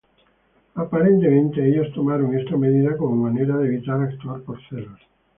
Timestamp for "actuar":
4.01-4.41